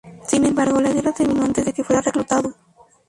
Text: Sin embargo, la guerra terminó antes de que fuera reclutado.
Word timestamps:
Sin 0.27 0.45
embargo, 0.45 0.81
la 0.81 0.91
guerra 0.91 1.11
terminó 1.13 1.43
antes 1.45 1.63
de 1.63 1.73
que 1.73 1.83
fuera 1.83 2.01
reclutado. 2.01 2.55